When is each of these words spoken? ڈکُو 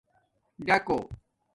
ڈکُو 0.67 0.97